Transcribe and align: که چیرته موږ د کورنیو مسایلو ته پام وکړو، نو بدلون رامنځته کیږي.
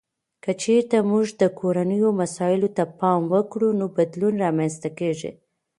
که 0.43 0.51
چیرته 0.61 0.97
موږ 1.09 1.25
د 1.41 1.43
کورنیو 1.59 2.09
مسایلو 2.21 2.69
ته 2.77 2.83
پام 2.99 3.21
وکړو، 3.33 3.69
نو 3.79 3.85
بدلون 3.97 4.33
رامنځته 4.45 4.89
کیږي. 4.99 5.31